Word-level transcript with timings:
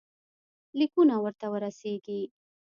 لیکونه 0.79 1.15
ورته 1.23 1.45
ورسیږي. 1.53 2.21